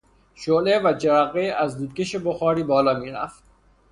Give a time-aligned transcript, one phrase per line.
[0.35, 3.43] شعله و جرقه از دودکش بخاری بالا میرفت.